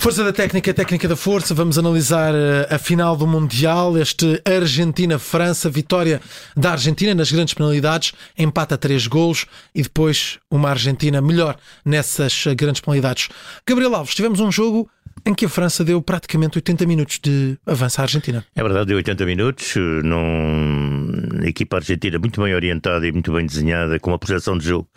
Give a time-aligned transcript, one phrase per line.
[0.00, 1.52] Força da técnica, técnica da força.
[1.52, 3.98] Vamos analisar eh, a final do Mundial.
[3.98, 6.22] Este Argentina-França, vitória
[6.56, 9.44] da Argentina nas grandes penalidades, empata três golos
[9.74, 11.54] e depois uma Argentina melhor
[11.84, 13.28] nessas grandes penalidades.
[13.66, 14.88] Gabriel Alves, tivemos um jogo
[15.26, 18.42] em que a França deu praticamente 80 minutos de avanço à Argentina.
[18.56, 24.00] É verdade, deu 80 minutos, numa equipa argentina muito bem orientada e muito bem desenhada,
[24.00, 24.88] com uma projeção de jogo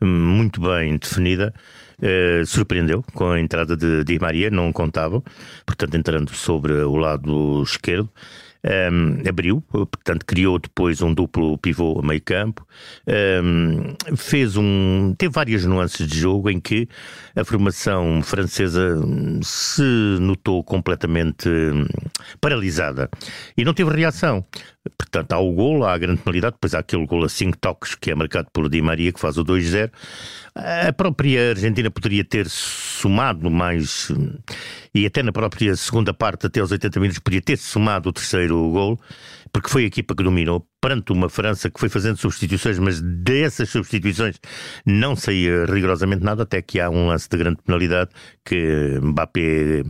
[0.00, 1.52] muito bem definida.
[1.98, 5.22] Uh, surpreendeu com a entrada de Di Maria, não contavam,
[5.64, 8.10] portanto, entrando sobre o lado esquerdo
[8.64, 12.66] um, abriu, portanto criou depois um duplo pivô a meio campo,
[13.42, 16.88] um, fez um, teve várias nuances de jogo em que
[17.36, 18.98] a formação francesa
[19.42, 19.82] se
[20.20, 21.86] notou completamente hum,
[22.40, 23.10] paralisada
[23.56, 24.44] e não teve reação.
[24.98, 27.94] Portanto, há o gol, há a grande penalidade, depois há aquele gol a 5 toques
[27.94, 29.90] que é marcado por Di Maria, que faz o 2-0.
[30.54, 34.12] A própria Argentina poderia ter somado mais,
[34.94, 38.56] e até na própria segunda parte, até aos 80 minutos, podia ter somado o terceiro
[38.70, 39.00] gol,
[39.52, 43.70] porque foi a equipa que dominou perante uma França que foi fazendo substituições, mas dessas
[43.70, 44.38] substituições
[44.84, 48.10] não saía rigorosamente nada, até que há um lance de grande penalidade
[48.44, 49.84] que Mbappé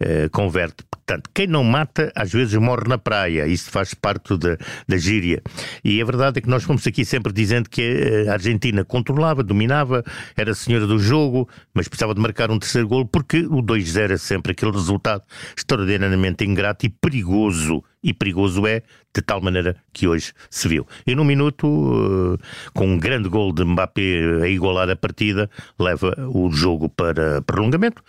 [0.00, 3.44] eh, converte Portanto, quem não mata, às vezes morre na praia.
[3.48, 4.56] Isso faz parte da,
[4.86, 5.42] da gíria.
[5.82, 10.04] E a verdade é que nós fomos aqui sempre dizendo que a Argentina controlava, dominava,
[10.36, 14.16] era senhora do jogo, mas precisava de marcar um terceiro golo, porque o 2-0 é
[14.16, 15.22] sempre aquele resultado
[15.56, 18.82] extraordinariamente ingrato e perigoso e perigoso é,
[19.14, 20.86] de tal maneira que hoje se viu.
[21.06, 26.14] E num minuto, eh, com um grande gol de Mbappé a igualar a partida, leva
[26.32, 28.02] o jogo para prolongamento.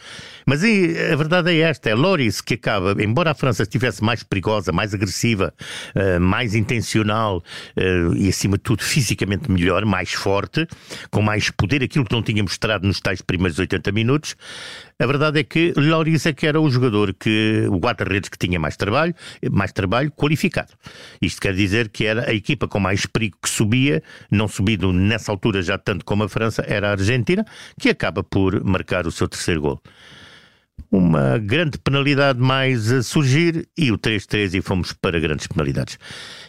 [0.45, 4.71] Mas a verdade é esta: é Loris que acaba, embora a França estivesse mais perigosa,
[4.71, 5.53] mais agressiva,
[5.95, 7.43] eh, mais intencional
[7.75, 10.67] eh, e, acima de tudo, fisicamente melhor, mais forte,
[11.09, 14.35] com mais poder, aquilo que não tinha mostrado nos tais primeiros 80 minutos,
[14.99, 18.59] a verdade é que Loris é que era o jogador que, o guarda-redes que tinha
[18.59, 19.15] mais trabalho,
[19.51, 19.80] mais trabalho
[20.15, 20.73] qualificado.
[21.21, 25.31] Isto quer dizer que era a equipa com mais perigo que subia, não subido nessa
[25.31, 27.45] altura já tanto como a França, era a Argentina,
[27.79, 29.81] que acaba por marcar o seu terceiro gol.
[30.91, 35.97] Uma grande penalidade mais a surgir e o 3-3 e fomos para grandes penalidades.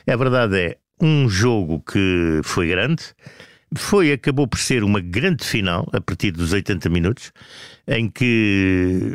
[0.07, 3.03] A verdade é, um jogo que foi grande,
[3.77, 7.33] foi, acabou por ser uma grande final a partir dos 80 minutos,
[7.87, 9.15] em que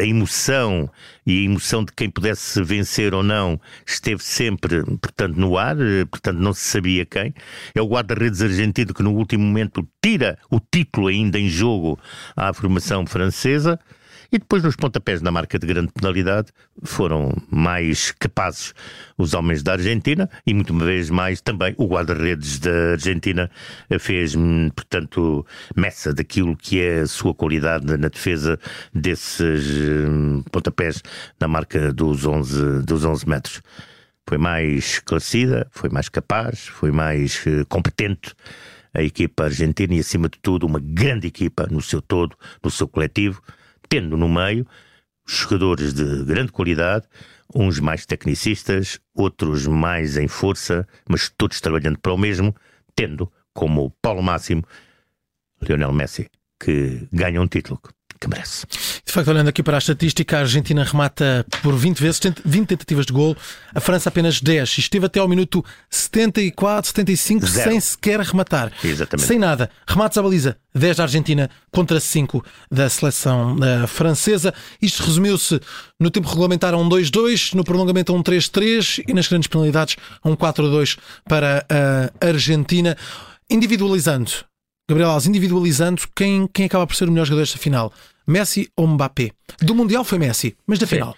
[0.00, 0.90] a emoção
[1.26, 5.76] e a emoção de quem pudesse vencer ou não esteve sempre, portanto, no ar,
[6.10, 7.34] portanto, não se sabia quem.
[7.74, 11.98] É o guarda-redes argentino que no último momento tira o título ainda em jogo
[12.36, 13.78] à formação francesa.
[14.30, 16.48] E depois, nos pontapés na marca de grande penalidade,
[16.82, 18.74] foram mais capazes
[19.16, 23.50] os homens da Argentina e, muito uma vez mais, também o guarda-redes da Argentina
[23.98, 24.34] fez,
[24.74, 28.58] portanto, messa daquilo que é a sua qualidade na defesa
[28.92, 29.66] desses
[30.08, 31.02] hum, pontapés
[31.40, 33.62] na marca dos 11, dos 11 metros.
[34.28, 38.34] Foi mais esclarecida, foi mais capaz, foi mais eh, competente
[38.92, 42.88] a equipa argentina e, acima de tudo, uma grande equipa no seu todo, no seu
[42.88, 43.40] coletivo
[43.88, 44.66] tendo no meio
[45.26, 47.06] jogadores de grande qualidade,
[47.54, 52.54] uns mais tecnicistas, outros mais em força, mas todos trabalhando para o mesmo,
[52.94, 54.62] tendo como Paulo Máximo
[55.60, 56.28] Lionel Messi,
[56.60, 57.80] que ganha um título
[58.20, 58.66] que merece.
[59.04, 63.06] De facto, olhando aqui para a estatística, a Argentina remata por 20 vezes, 20 tentativas
[63.06, 63.36] de gol,
[63.74, 64.78] a França apenas 10.
[64.78, 67.70] Esteve até ao minuto 74, 75 Zero.
[67.70, 68.72] sem sequer rematar.
[68.82, 69.26] Exatamente.
[69.26, 69.70] Sem nada.
[69.86, 74.52] Remates à baliza, 10 da Argentina contra 5 da seleção uh, francesa.
[74.80, 75.60] Isto resumiu-se
[76.00, 79.96] no tempo regulamentar a um 2-2, no prolongamento a um 3-3 e nas grandes penalidades
[80.22, 80.98] a um 4-2
[81.28, 82.96] para a Argentina.
[83.48, 84.32] Individualizando,
[84.88, 87.92] Gabriel Alves, individualizando quem, quem acaba por ser o melhor jogador desta final,
[88.24, 89.32] Messi ou Mbappé?
[89.60, 90.96] Do Mundial foi Messi, mas da Sim.
[90.96, 91.16] final.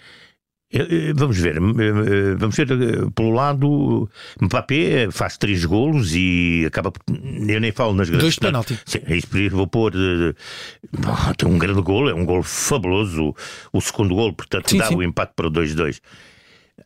[0.71, 2.67] Eh, eh, vamos ver, eh, vamos ver
[3.11, 4.09] pelo lado,
[4.41, 6.91] Mbappé faz três golos e acaba,
[7.47, 8.23] eu nem falo nas grandes.
[8.23, 8.79] Dois penalti.
[8.85, 9.93] Sim, é isso vou pôr,
[11.37, 13.35] tem um grande gol, é um gol fabuloso,
[13.71, 14.95] o segundo gol, portanto sim, dá sim.
[14.95, 15.99] o empate para o 2-2.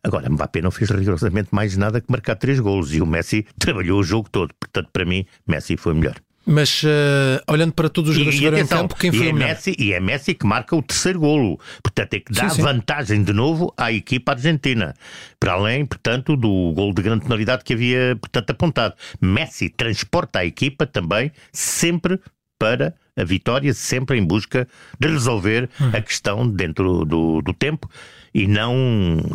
[0.04, 4.02] Agora, Mbappé não fez rigorosamente mais nada que marcar três golos e o Messi trabalhou
[4.02, 6.16] o jogo todo, portanto para mim Messi foi melhor.
[6.45, 9.34] Mas uh, olhando para todos os jogadores que estiveram em campo, quem foi e é?
[9.34, 11.60] Messi, e é Messi que marca o terceiro golo.
[11.81, 12.62] Portanto, é que dá sim, sim.
[12.62, 14.94] vantagem de novo à equipa argentina.
[15.40, 18.95] Para além, portanto, do golo de grande penalidade que havia, portanto, apontado.
[19.22, 22.19] Messi transporta a equipa também sempre
[22.60, 24.68] para a vitória, sempre em busca
[25.00, 27.89] de resolver a questão dentro do, do tempo
[28.33, 28.74] e não,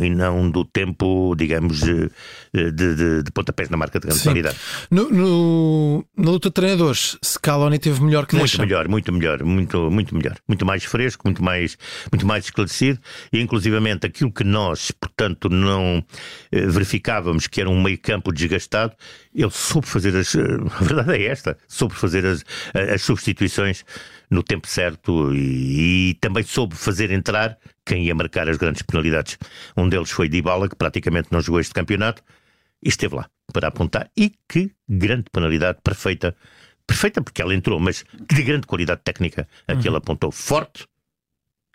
[0.00, 2.10] e não do tempo, digamos, de,
[2.52, 4.28] de, de pontapés na marca de grande Sim.
[4.30, 4.56] qualidade.
[4.90, 9.90] No, no, na luta de treinadores, Scaloni teve melhor que Muito melhor, muito melhor, muito,
[9.90, 10.36] muito melhor.
[10.48, 11.78] Muito mais fresco, muito mais,
[12.10, 12.98] muito mais esclarecido
[13.32, 16.04] e, inclusivamente, aquilo que nós, portanto, não
[16.50, 18.94] eh, verificávamos que era um meio campo desgastado,
[19.32, 20.34] ele soube fazer as.
[20.78, 23.67] A verdade é esta, soube fazer as, as substituições
[24.30, 29.38] no tempo certo e, e, também soube fazer entrar quem ia marcar as grandes penalidades.
[29.76, 32.22] Um deles foi Dybala, que praticamente não jogou este campeonato
[32.82, 34.10] e esteve lá para apontar.
[34.16, 36.36] E que grande penalidade, perfeita.
[36.86, 39.46] Perfeita porque ela entrou, mas de grande qualidade técnica.
[39.66, 39.86] Aqui uhum.
[39.88, 40.86] ele apontou forte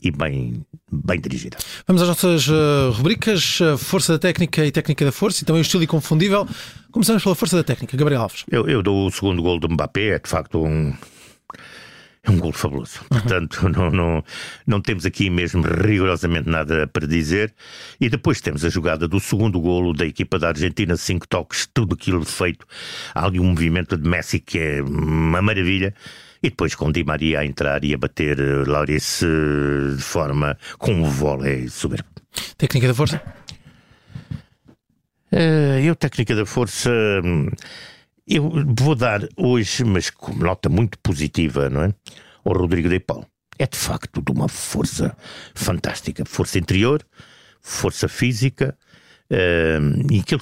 [0.03, 1.57] e bem, bem dirigida.
[1.87, 5.61] Vamos às nossas uh, rubricas, uh, Força da Técnica e Técnica da Força, e também
[5.61, 6.45] o estilo inconfundível.
[6.91, 8.43] Começamos pela Força da Técnica, Gabriel Alves.
[8.51, 10.93] Eu, eu dou o segundo gol do Mbappé, é de facto um,
[12.33, 12.99] um gol fabuloso.
[13.01, 13.19] Uhum.
[13.19, 14.23] Portanto, não, não,
[14.65, 17.53] não temos aqui mesmo rigorosamente nada para dizer.
[17.99, 21.95] E depois temos a jogada do segundo golo da equipa da Argentina, cinco toques, tudo
[21.95, 22.65] aquilo feito.
[23.13, 25.93] Há ali um movimento de Messi que é uma maravilha.
[26.41, 30.57] E depois com Di Maria a entrar e a bater eh, Laurice eh, de forma
[30.77, 32.09] com um vôlei soberbo.
[32.57, 33.21] Técnica da força?
[35.31, 36.91] Uh, eu, técnica da força.
[37.23, 37.47] Hum,
[38.27, 41.93] eu vou dar hoje, mas com nota muito positiva, não é?
[42.43, 43.25] Ao Rodrigo de Paulo.
[43.57, 45.15] É de facto de uma força
[45.53, 46.25] fantástica.
[46.25, 47.03] Força interior,
[47.61, 48.77] força física,
[49.31, 50.37] Uh, e que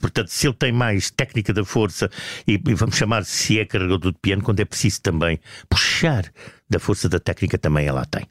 [0.00, 2.08] portanto, se ele tem mais técnica da força,
[2.46, 5.38] e, e, vamos chamar se é carregador de piano, quando é preciso também
[5.68, 6.32] puxar
[6.70, 8.24] da força da técnica também ela tem.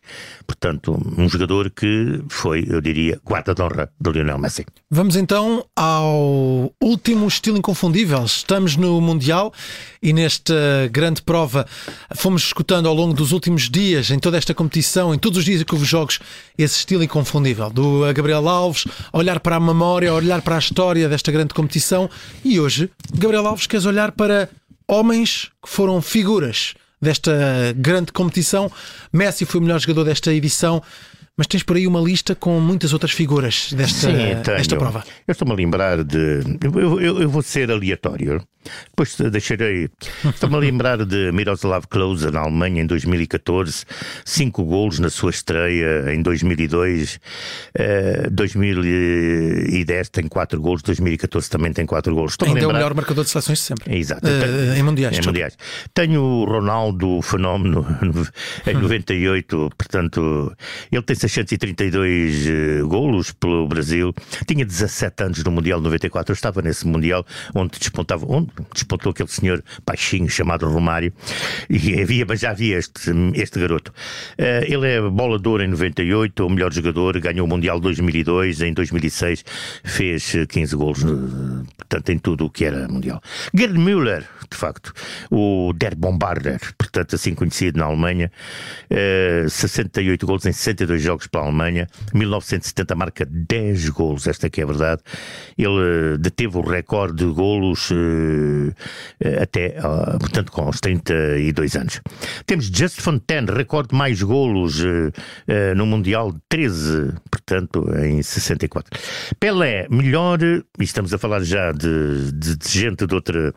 [0.47, 4.65] Portanto, um jogador que foi, eu diria, guarda de honra do Lionel Messi.
[4.89, 8.23] Vamos então ao último estilo inconfundível.
[8.23, 9.53] Estamos no Mundial
[10.01, 11.67] e nesta grande prova
[12.15, 15.61] fomos escutando ao longo dos últimos dias, em toda esta competição, em todos os dias
[15.61, 16.19] que houve jogos,
[16.57, 17.69] esse estilo inconfundível.
[17.69, 22.09] Do Gabriel Alves, olhar para a memória, olhar para a história desta grande competição.
[22.43, 24.49] E hoje, Gabriel Alves, queres olhar para
[24.87, 27.31] homens que foram figuras desta
[27.75, 28.71] grande competição.
[29.11, 30.81] Messi foi o melhor jogador desta edição.
[31.39, 35.05] Mas tens por aí uma lista com muitas outras figuras desta, Sim, desta prova.
[35.25, 36.41] Eu estou-me a lembrar de.
[36.61, 38.45] Eu, eu, eu, vou ser aleatório.
[38.89, 39.89] Depois deixarei.
[40.25, 43.85] Estou-me a lembrar de Miroslav Klose na Alemanha em 2014,
[44.25, 47.15] cinco golos na sua estreia em 2002.
[47.15, 52.33] Uh, 2010 tem quatro golos, 2014 também tem quatro golos.
[52.33, 52.73] Estou Ainda lembrar...
[52.73, 53.97] é o melhor marcador de seleções de sempre.
[53.97, 54.27] Exato.
[54.27, 55.17] Uh, em mundiais.
[55.17, 55.57] Em mundiais.
[55.93, 57.85] Tenho o Ronaldo Fenómeno
[58.67, 60.53] em 98, portanto,
[60.91, 64.13] ele tem 632 uh, eh, golos pelo Brasil.
[64.45, 66.31] Tinha 17 anos no Mundial 94.
[66.31, 71.13] Eu estava nesse Mundial onde despontava, onde despontou aquele senhor baixinho chamado Romário.
[71.69, 73.91] E havia, mas já havia este, este garoto.
[74.37, 78.61] Uh, ele é bolador em 98, o melhor jogador, ganhou o Mundial 2002.
[78.61, 79.45] Em 2006
[79.83, 83.21] fez 15 golos, uh, portanto, em tudo o que era Mundial.
[83.53, 84.93] Gerd Müller, de facto,
[85.29, 88.31] o Der Bombarder, portanto, assim conhecido na Alemanha,
[88.91, 91.87] uh, 68 golos em 62 jogos jogos para a Alemanha.
[92.13, 95.01] 1970 marca 10 golos, esta que é a verdade.
[95.57, 98.73] Ele eh, deteve o recorde de golos uh,
[99.41, 102.01] até, uh, portanto, com os 32 anos.
[102.45, 104.83] Temos Just Fontaine, recorde mais golos
[105.75, 107.13] no Mundial, 13,
[107.49, 108.99] portanto, em 64.
[109.39, 113.53] Pelé, melhor, e estamos a falar já de, de, de gente de outra.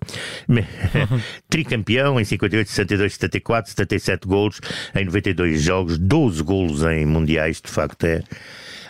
[1.48, 4.60] tricampeão em 58, 62, 74, 77 golos
[4.94, 8.22] em 92 jogos, 12 golos em mundiais de facto é.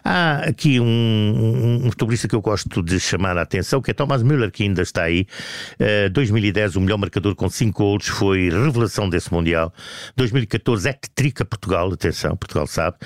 [0.04, 3.94] Há aqui um, um, um, futebolista que eu gosto de chamar a atenção, que é
[3.94, 5.26] Thomas Müller, que ainda está aí.
[5.80, 9.72] Uh, eh, 2010, o melhor marcador com 5 gols, foi revelação desse Mundial.
[10.16, 12.96] 2014, é trica Portugal, atenção, Portugal sabe.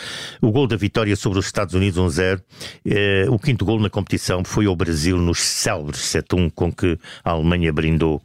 [0.40, 2.38] O gol da vitória sobre os Estados Unidos, 1-0.
[2.38, 2.42] Uh,
[2.86, 7.30] eh, o quinto gol na competição foi ao Brasil, nos célebres 7-1, com que a
[7.30, 8.22] Alemanha brindou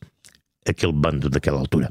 [0.68, 1.90] aquele bando daquela altura.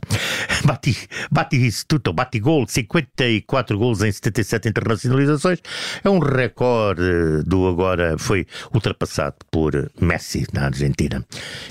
[0.64, 0.96] Bati,
[1.30, 5.58] bati isso tudo, bati gol, 54 gols em 77 internacionalizações.
[6.04, 11.24] É um recorde do agora, foi ultrapassado por Messi na Argentina.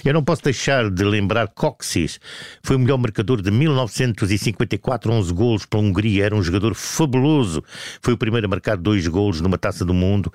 [0.03, 2.19] Eu não posso deixar de lembrar Coxis,
[2.63, 7.63] foi o melhor marcador de 1954, 11 gols a Hungria, era um jogador fabuloso.
[8.01, 10.31] Foi o primeiro a marcar dois gols numa taça do mundo.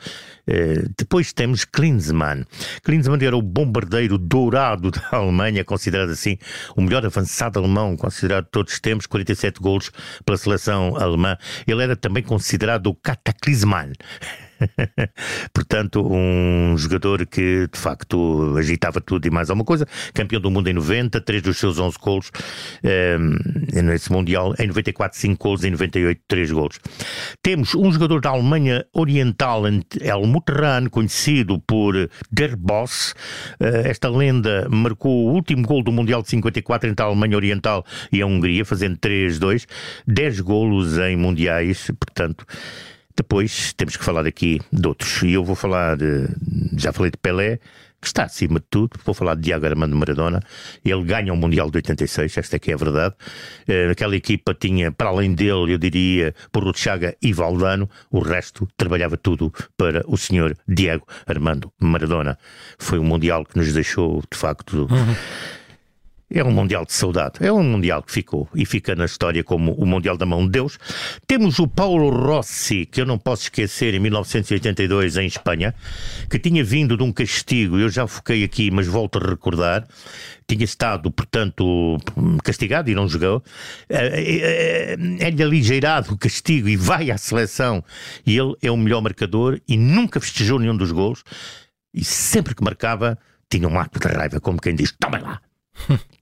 [0.47, 2.44] Eh, depois temos Klinsmann.
[2.83, 6.38] Klinsmann era o bombardeiro dourado da Alemanha, considerado assim
[6.77, 9.91] o melhor avançado alemão, considerado de todos os tempos, 47 golos
[10.25, 11.37] pela seleção alemã.
[11.67, 13.93] Ele era também considerado o Cataclisman.
[15.53, 19.87] Portanto, um jogador que de facto agitava tudo e mais alguma coisa.
[20.13, 22.31] Campeão do mundo em 90, três dos seus 11 golos
[22.85, 24.55] um, nesse Mundial.
[24.59, 25.65] Em 94, 5 golos.
[25.65, 26.81] Em 98, 3 golos.
[27.43, 29.63] Temos um jogador da Alemanha Oriental,
[30.01, 31.95] El Muterran, conhecido por
[32.31, 33.15] Der Boss.
[33.61, 37.85] Uh, esta lenda marcou o último gol do Mundial de 54 entre a Alemanha Oriental
[38.13, 39.67] e a Hungria, fazendo 3-2.
[40.07, 42.47] 10 golos em Mundiais, portanto.
[43.16, 45.23] Depois temos que falar aqui de outros.
[45.23, 45.97] E eu vou falar,
[46.76, 47.59] já falei de Pelé,
[48.04, 48.99] que está acima de tudo.
[49.04, 50.40] Vou falar de Diego Armando Maradona.
[50.85, 53.14] Ele ganha o Mundial de 86, esta é que é a verdade.
[53.68, 58.68] Uh, aquela equipa tinha, para além dele, eu diria, por Chaga e Valdano, o resto
[58.76, 62.38] trabalhava tudo para o senhor Diego Armando Maradona.
[62.78, 64.87] Foi um Mundial que nos deixou, de facto.
[64.90, 65.14] Uhum
[66.35, 67.35] é um Mundial de saudade.
[67.41, 70.50] É um Mundial que ficou e fica na história como o Mundial da Mão de
[70.50, 70.79] Deus.
[71.29, 75.73] Temos o Paulo Rossi, que eu não posso esquecer, em 1982, em Espanha,
[76.29, 79.87] que tinha vindo de um castigo, eu já foquei aqui, mas volto a recordar.
[80.47, 81.97] Tinha estado, portanto,
[82.43, 83.43] castigado e não jogou.
[83.88, 87.83] É-lhe aligeirado o castigo e vai à seleção.
[88.26, 91.23] E ele é o melhor marcador e nunca festejou nenhum dos gols.
[91.95, 93.17] E sempre que marcava,
[93.49, 95.41] tinha um ato de raiva, como quem diz: toma lá,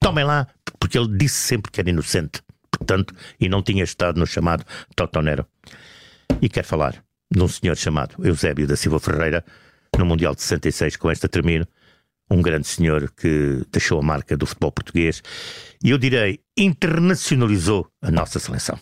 [0.00, 0.46] Tomem lá,
[0.78, 4.64] porque ele disse sempre que era inocente, portanto, e não tinha estado no chamado
[4.96, 5.46] Totonero.
[6.40, 9.44] E quer falar de um senhor chamado Eusébio da Silva Ferreira,
[9.98, 11.66] no Mundial de 66, com esta termino,
[12.30, 15.22] um grande senhor que deixou a marca do futebol português
[15.84, 18.78] e eu direi internacionalizou a nossa seleção.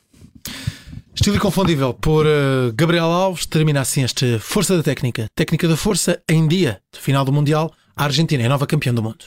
[1.15, 6.23] Estilo inconfundível por uh, Gabriel Alves, termina assim esta Força da Técnica, Técnica da Força
[6.29, 7.73] em dia de final do Mundial.
[7.97, 9.25] A Argentina é nova campeã do mundo.